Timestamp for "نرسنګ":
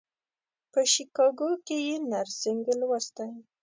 2.09-2.61